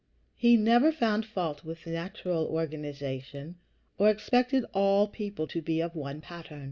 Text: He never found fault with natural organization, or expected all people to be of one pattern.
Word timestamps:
He 0.35 0.57
never 0.57 0.91
found 0.91 1.27
fault 1.27 1.63
with 1.63 1.85
natural 1.85 2.45
organization, 2.47 3.57
or 3.99 4.09
expected 4.09 4.65
all 4.73 5.07
people 5.07 5.45
to 5.45 5.61
be 5.61 5.79
of 5.79 5.93
one 5.95 6.21
pattern. 6.21 6.59